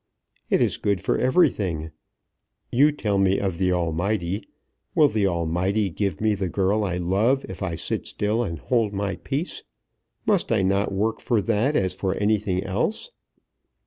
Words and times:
"It 0.49 0.63
is 0.63 0.77
good 0.81 0.99
for 0.99 1.19
everything. 1.19 1.91
You 2.71 2.91
tell 2.91 3.19
me 3.19 3.37
of 3.37 3.59
the 3.59 3.71
Almighty. 3.71 4.47
Will 4.95 5.07
the 5.07 5.27
Almighty 5.27 5.91
give 5.91 6.19
me 6.19 6.33
the 6.33 6.49
girl 6.49 6.83
I 6.83 6.97
love 6.97 7.45
if 7.47 7.61
I 7.61 7.75
sit 7.75 8.07
still 8.07 8.41
and 8.43 8.57
hold 8.57 8.93
my 8.93 9.17
peace? 9.17 9.61
Must 10.25 10.51
I 10.51 10.63
not 10.63 10.91
work 10.91 11.19
for 11.21 11.39
that 11.43 11.75
as 11.75 11.93
for 11.93 12.15
anything 12.15 12.63
else?" 12.63 13.11